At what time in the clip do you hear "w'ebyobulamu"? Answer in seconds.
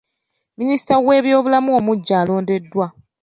1.05-1.69